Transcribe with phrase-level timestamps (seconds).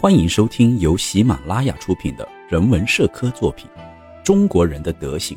[0.00, 3.68] 欢迎收听由喜马拉雅出品的人文社科作品
[4.22, 5.36] 《中国人的德行》，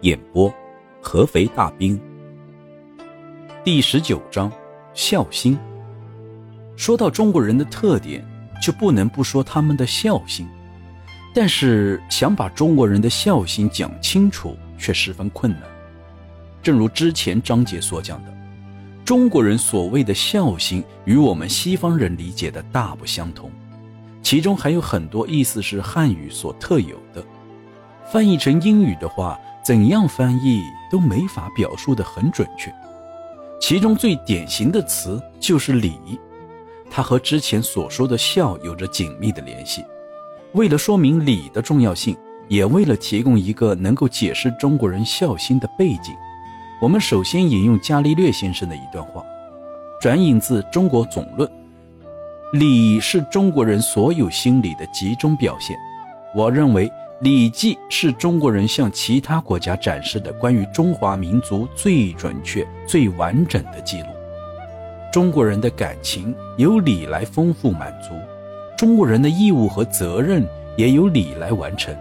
[0.00, 0.52] 演播
[1.00, 1.98] 合肥大兵。
[3.62, 4.50] 第十九章：
[4.94, 5.56] 孝心。
[6.76, 8.26] 说到中国人的特点，
[8.60, 10.44] 就不能不说他们的孝心。
[11.32, 15.62] 但是想把中国人的孝心讲清楚，却十分困难。
[16.64, 18.41] 正如之前章节所讲的。
[19.04, 23.50] 中国人所谓的孝心与我们西方人理解的大不相同，
[24.22, 27.24] 其中还有很多意思是汉语所特有的，
[28.12, 32.72] 翻译成英语的话，怎样翻译都没法表述的很准确。
[33.60, 35.98] 其中最典型的词就是礼，
[36.88, 39.84] 它和之前所说的孝有着紧密的联系。
[40.52, 46.14] 为了说明礼的重要性，也为了提供一个能够解释中国人孝心的背景。
[46.82, 49.24] 我们首先引用伽利略先生的一段话，
[50.00, 51.48] 转引自《中国总论》
[52.58, 55.76] ：“礼是中国人所有心理的集中表现。”
[56.34, 56.88] 我认为，
[57.20, 64.08] 《礼记》是中国人向其他国家展示的关于中华民族最准确、最完整的记录。
[65.12, 68.08] 中国人的感情由礼来丰富满足，
[68.76, 70.44] 中国人的义务和责任
[70.76, 71.96] 也由礼来完成，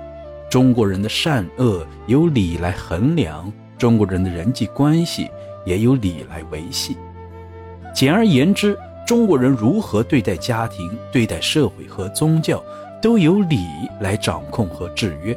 [0.50, 3.54] 中国人的善恶由礼来衡量。
[3.82, 5.28] 中国人的人际关系
[5.66, 6.96] 也有礼来维系。
[7.96, 12.64] 简而言之，中国人如何对待家庭、对待社会和宗教，
[13.02, 13.58] 都由礼
[14.00, 15.36] 来掌控和制约。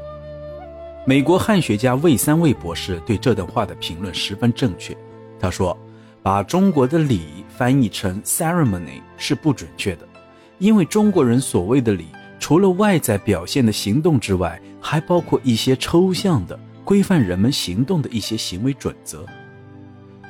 [1.06, 4.95] 美国汉学家魏三卫博士对这段话的评论十分正确。
[5.41, 5.75] 他说
[6.22, 10.06] ：“把中国的礼翻译成 ceremony 是不准确的，
[10.59, 19.24] 因为中国人所谓的礼，除了外在表现的行动之外，还包括一些抽象的。”规范人们行动的一些行为准则。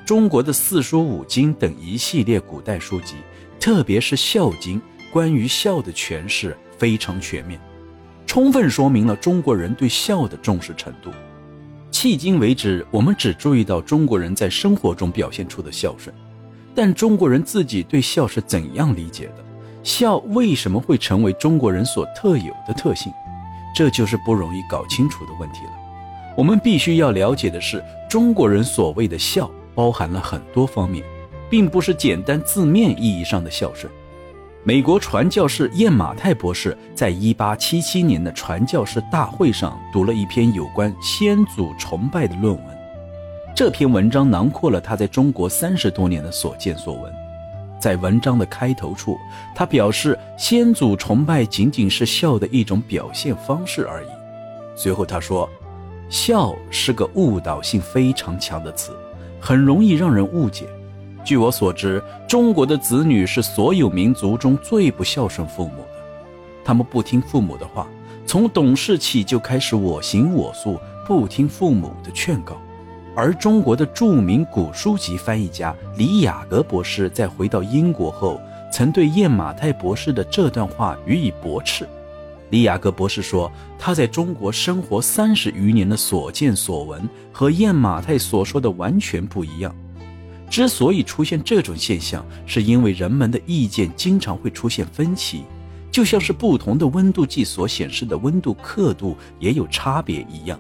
[0.07, 3.17] 中国的四书五经等一系列古代书籍，
[3.59, 4.79] 特别是《孝经》，
[5.13, 7.59] 关于孝的诠释非常全面，
[8.27, 11.11] 充分说明了中国人对孝的重视程度。
[11.91, 16.15] 迄今为止，我们只注意到中国人在生活中表现出的孝顺，
[16.75, 19.45] 但中国人自己对孝是怎样理解的？
[19.83, 23.11] 孝为什么会成为中国人所特有的特性？
[23.75, 25.84] 这就是不容易搞清楚的问题了。
[26.37, 31.05] 我们必须要了解的是，中国人所谓的孝包含了很多方面，
[31.49, 33.93] 并不是简单字面意义上的孝顺。
[34.65, 42.65] 美国传教士燕马泰博士在1877年的传教士大会上读了一篇有关先祖崇拜的论文，
[43.55, 47.13] 这篇文章囊括了他在中国三十多年的所见所闻。
[47.79, 49.17] 在文章的开头处，
[49.55, 54.09] 他表示先祖崇拜仅仅是孝的一种表现方式而已。
[54.75, 55.49] 随后他说。
[56.09, 58.93] 孝是个误导性非常强的词，
[59.41, 60.67] 很容易让人误解。
[61.25, 66.03] 据我所知，中国的子女是所有民族中最不孝顺父母的，
[66.65, 67.87] 他们不听父母的话，
[68.27, 72.57] 从懂事起就开始我行我素，不听父母的劝告。
[73.17, 78.41] 而中国的著名古书籍翻译家李雅阁博士在回到英国后，
[78.73, 81.89] 曾对燕马泰博士的这段话予以驳斥。
[82.55, 89.75] 李雅各博士说：“他在中国生活三十余年的所见所闻和燕马泰所说的完全不一样。
[90.49, 95.43] 之所以出现这种现象，是因为人们的意见经常会出现分歧，
[95.91, 100.57] 就像是不同的温度计所显示的温度刻度也有差别一样。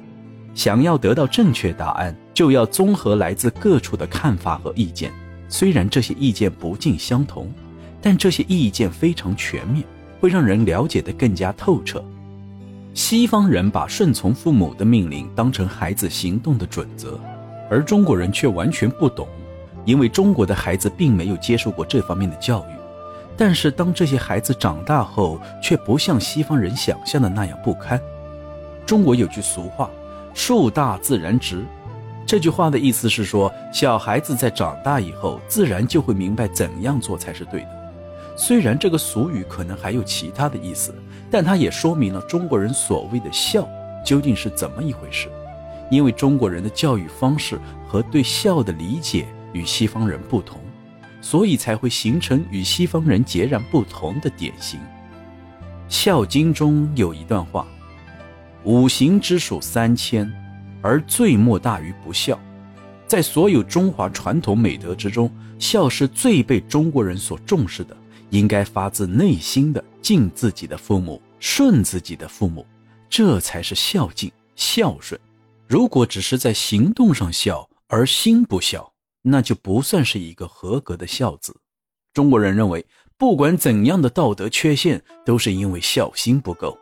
[0.52, 5.12] 想要得到正确答案，就要综合来自各处的看法和意见。
[5.48, 7.52] 虽然这些意见不尽相同，
[8.02, 9.86] 但这些意见非常全面。”
[10.24, 12.02] 会让人了解得更加透彻。
[12.94, 17.20] 西方人把顺从父母的命令当成孩子行动的准则，
[17.70, 19.28] 而中国人却完全不懂，
[19.84, 22.72] 因为中国的孩子并没有接受过这方面的教育。
[23.36, 28.00] 但是当这些孩子长大后，却不像西方人想象的那样不堪。
[28.86, 29.90] 中国有句俗话
[30.32, 31.62] ：“树大自然直。”
[32.24, 37.83] 这句话的意思是说，小孩子在长大以后，自然就会明白怎样做才是对的。
[38.36, 40.94] 虽然这个俗语可能还有其他的意思，
[41.30, 43.68] 但它也说明了中国人所谓的孝
[44.04, 45.28] 究竟是怎么一回事。
[45.90, 50.58] 因为中国人的教育方式和对孝的理解与西方人不同，
[51.20, 54.80] 所以才会形成与西方人截然不同的典型。
[55.88, 57.66] 《孝经》中有一段话
[58.64, 60.28] ：“五行之属三千，
[60.80, 62.40] 而最莫大于不孝。”
[63.06, 67.94] 在所有中华传统美德之中，孝是最被中国人所重视的。
[68.34, 72.66] 应该发自内心的敬自己的父母，顺自己的父母，
[73.08, 75.18] 这才是孝敬孝顺。
[75.68, 78.92] 如果只是在行动上孝而心不孝，
[79.22, 81.56] 那就不算是一个合格的孝子。
[82.12, 82.84] 中国人认为，
[83.16, 86.76] 不管怎样的道德缺陷，都是因为孝心不够，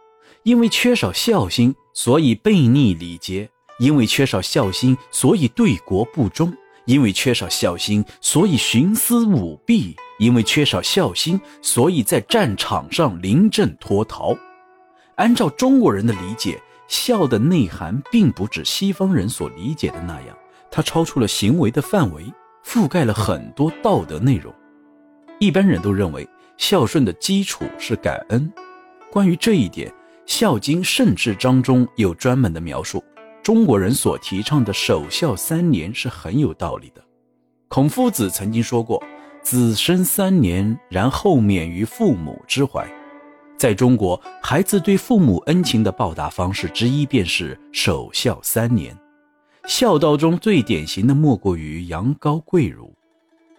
[0.45, 3.47] 因为缺少孝心，所以悖逆礼节；
[3.79, 6.51] 因为缺少孝心，所以对国不忠；
[6.87, 14.33] 因为缺少孝心，所以徇私舞弊；因为缺少孝心，所以在战场上临阵脱逃。
[15.17, 20.39] 按照中国人的理解，孝的内涵并不指西方人所理解的那样，
[20.71, 22.33] 它超出了行为的范围，
[22.65, 24.55] 覆盖了很多道德内容。
[25.41, 28.49] 一般人都认为孝顺的基础是感恩。
[29.11, 29.91] 关于这一点，
[30.25, 33.03] 《孝经·圣治章》中有专门的描述。
[33.43, 37.03] 中国人所提倡的守孝三年是很有道理的。
[37.67, 39.03] 孔夫子曾经说过
[39.43, 42.87] ：“子生三年，然后免于父母之怀。”
[43.59, 48.97] 在中国，孩子对父母恩情的报答方式之一便是守孝三年。
[49.67, 52.93] 孝道中最典型的莫过于羊羔跪乳。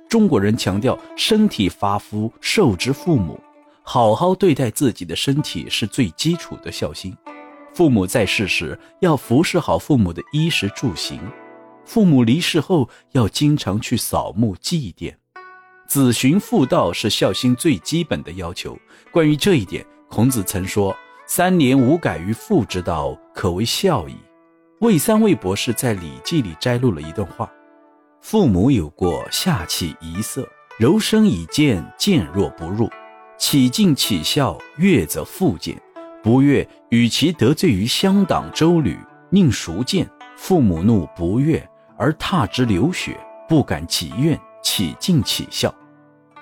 [0.10, 3.40] 中国人强调身体发肤受之父母，
[3.82, 7.16] 好好对待自己的身体是最基础的孝心。
[7.74, 11.18] 父母在世时要服侍好父母的衣食住行，
[11.86, 15.16] 父母离世后要经常去扫墓祭奠。
[15.94, 18.75] 子循父道是孝心最基本的要求。
[19.12, 20.92] 关于这一点，孔子曾说
[21.28, 24.16] ：“三年无改于父之道，可谓孝矣。”
[24.81, 27.48] 魏三魏博士在《礼记》里摘录了一段话
[28.22, 30.50] ：“父母有过，下气仪色，
[30.80, 32.89] 柔声以谏，谏若不入，
[33.38, 35.80] 起敬起孝，悦则复谏，
[36.24, 38.98] 不悦，与其得罪于乡党周旅，
[39.30, 40.10] 宁孰见？
[40.38, 41.63] 父母怒不悦，
[42.00, 43.16] 而踏之流血，
[43.48, 45.72] 不敢疾怨，起敬起孝。”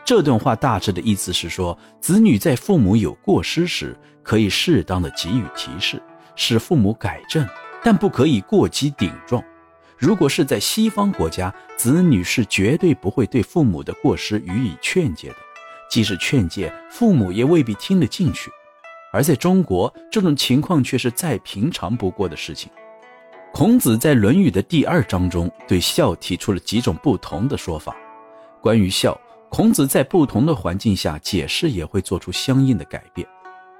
[0.03, 6.01] 这段话大致的意思是说，子女在父母有过失时，可以适当的给予提示，
[6.35, 7.47] 使父母改正，
[7.83, 9.41] 但不可以过激顶撞。
[9.97, 15.35] 如果是在西方国家，子女是绝对不会对父母的过失予以劝诫的，
[15.89, 18.49] 即使劝诫，父母也未必听得进去。
[19.13, 22.71] 而在中国，这种情况却是再平常不过的事情。
[23.53, 27.95] 孔子在《论语》的第二章中，对孝提出了几种不同的说法。
[28.59, 29.19] 关于孝。
[29.51, 33.27] 孔子在不同的环境下解释也会做出相应的改变。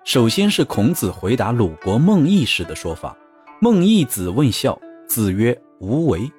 [0.03, 3.15] 首先是孔子回答鲁国孟益时的说法
[3.61, 4.77] ：“孟益子问孝，
[5.07, 6.29] 子曰：无为。”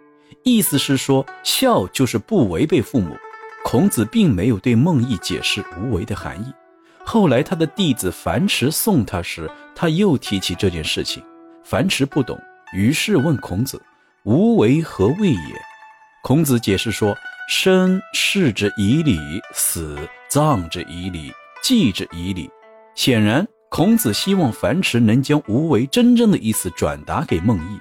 [0.44, 3.17] 意思是说孝就是不违背父母。
[3.64, 6.52] 孔子并没有对孟益解释无为的含义。
[7.02, 11.23] 后来他的弟子樊迟送他时，他又提起这件事情。
[11.64, 12.38] 樊迟不懂，
[12.75, 13.81] 于是问孔子
[14.25, 15.62] ：“无为何谓也？”
[16.23, 17.17] 孔子解释说。
[17.49, 19.19] 生视之以礼，
[19.53, 19.99] 死
[20.29, 22.50] 葬之以礼，祭之以礼。
[22.94, 27.79] 显然，孔子希望樊迟能将无为真正的意思转达给孟益。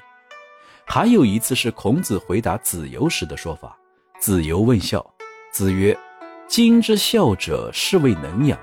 [0.86, 3.78] 还有一次是孔子回答子游时的说法：
[4.19, 5.06] 子游问孝，
[5.52, 5.98] 子曰
[6.48, 8.60] ：“今之孝者，是谓能养。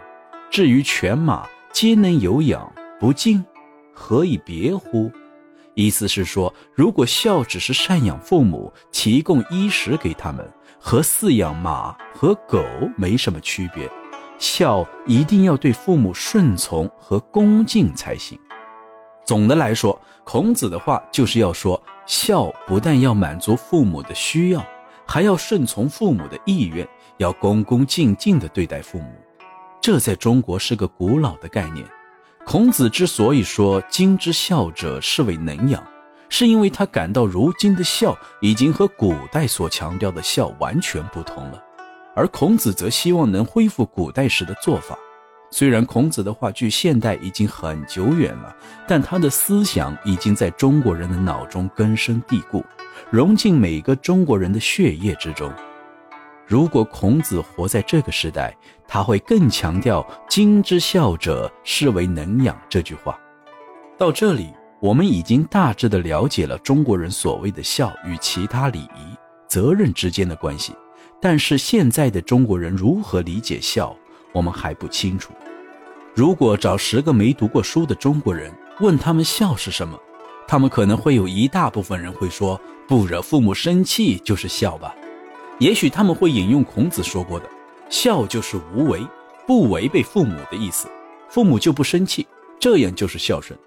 [0.51, 3.43] 至于犬马，皆能有养，不敬，
[3.95, 5.11] 何以别乎？”
[5.75, 10.47] 意思是说，如果孝只是赡养父母，提供衣食给他们。
[10.79, 12.65] 和饲养马和狗
[12.97, 13.91] 没什么区别，
[14.39, 18.39] 孝一定要对父母顺从和恭敬才行。
[19.25, 24.65] 总的来说，孔子的话就是要说，孝不但要满足父母的需要，
[25.07, 26.89] 还要顺从父母的意愿，
[27.19, 29.13] 要恭恭敬敬地对待父母。
[29.81, 31.85] 这在中国是个古老的概念。
[32.47, 35.87] 孔子之所以说“今之孝者，是谓能养”。
[36.29, 41.63] 是因为他感到如今的孝已经和古代所强调的孝完全不同了，
[42.15, 44.97] 而孔子则希望能恢复古代时的做法。
[45.51, 48.55] 虽然孔子的话距现代已经很久远了，
[48.87, 52.63] 但他的思想已经在中国人的脑中根深蒂固，
[53.11, 55.51] 融进每个中国人的血液之中。
[56.47, 58.55] 如果孔子活在这个时代，
[58.87, 63.19] 他会更强调“今之孝者，是为能养”这句话。
[63.97, 64.53] 到这里。
[64.81, 69.17] 我们已经大致的了解了中国人所谓的孝与其他礼仪、
[69.49, 70.73] 责任之间的关系，
[71.21, 73.97] 但是现在的中国人如何理解孝，
[74.33, 75.33] 我们还不清楚。
[76.15, 79.99] 如果找十个没读过书的中国人问他们孝是什么，
[80.47, 84.95] 他们可能会有一大部分人会说不惹父母生气就是孝吧。
[85.59, 87.51] 也许他们会引用孔子说过的，
[87.91, 89.05] 孝就是无为，
[89.45, 90.87] 不违背父母的意思，
[91.29, 92.25] 父母就不生气，
[92.61, 93.59] 这样就是孝顺。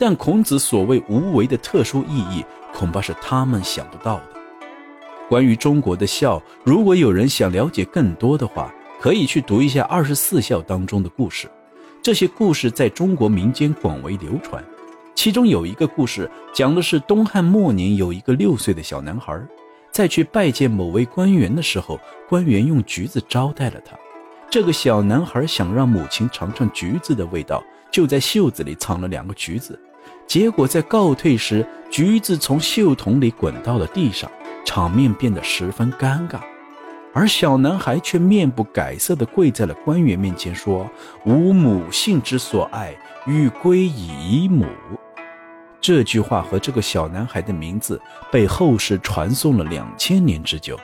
[0.00, 2.42] 但孔子所谓无为的特殊意义，
[2.72, 4.22] 恐怕是他们想不到的。
[5.28, 11.50] 关于中国的孝，如果有人想了解更多的话，可以去读一下二十四孝当中的故事。
[12.00, 14.64] 这些故事在中国民间广为流传。
[15.14, 19.38] 其中有一个故事，讲的是东汉末年有一个六岁的小男孩，
[19.92, 23.94] 在去拜见某位官员的时候，官员用橘子招待了他。
[24.48, 29.78] 这个小男孩想让母亲尝尝橘子的味道，就在袖子里藏了两个橘子。
[30.26, 34.30] 结果在告退时，橘子从袖筒里滚到了地上，
[34.64, 36.38] 场面变得十分尴尬。
[37.12, 40.88] 而小男孩却面不改色地跪在了官员面前，说
[41.26, 42.94] ：“吾母性之所爱，
[43.26, 44.64] 欲归以母。”
[45.82, 48.00] 这句话和这个小男孩的名字
[48.30, 50.78] 被后世传颂了两千年之久。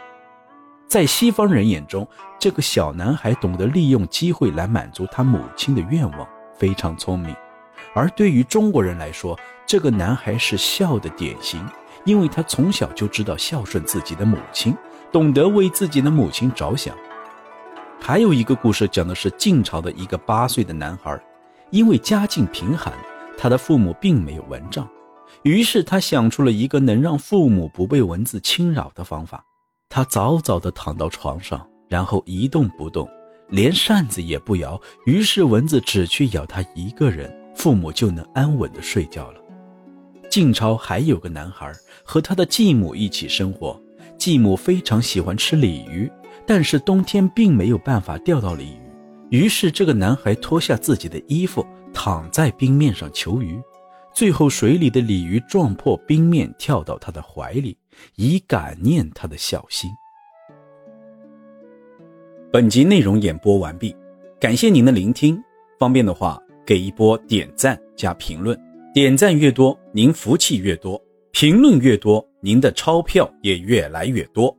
[0.89, 2.07] 在西方人眼中，
[2.41, 6.27] 这个小男孩懂得利用机会来满足他母亲的愿望，
[6.59, 7.33] 非常聪明；
[7.97, 11.67] 而对于中国人来说，这个男孩是孝的典型，
[12.05, 14.77] 因为他从小就知道孝顺自己的母亲。
[15.13, 16.95] 懂得为自己的母亲着想。
[17.99, 21.19] 还有一个故事讲的是晋朝的一个八岁的男孩，
[21.71, 22.93] 因为家境贫寒，
[23.39, 24.87] 他的父母并没有蚊帐，
[25.43, 29.43] 于是他想出了一个能让父母不被蚊子侵扰的方法。
[29.89, 33.09] 他早早地躺到床上，然后一动不动，
[33.49, 37.33] 连扇子也不摇，于是蚊子只去咬他一个人，
[37.67, 39.41] 父母就能安稳地睡觉了。
[40.31, 41.69] 晋朝还有个男孩
[42.05, 43.77] 和他的继母一起生活。
[44.17, 46.09] 继母非常喜欢吃鲤鱼，
[46.47, 48.77] 但是冬天并没有办法钓到鲤
[49.31, 49.37] 鱼。
[49.37, 53.61] 于是，这个男孩脱下自己的衣服，躺在冰面上求鱼。
[54.15, 57.77] 最后，水里的鲤鱼撞破冰面，跳到他的怀里，
[58.15, 59.91] 以感念他的孝心。
[62.53, 63.93] 本集内容演播完毕，
[64.39, 65.37] 感谢您的聆听。
[65.81, 68.59] 方便的话，给一波点赞加评论，
[68.93, 71.01] 点赞越多，您福气越多。
[71.31, 74.55] 评论越多，您的钞票也越来越多。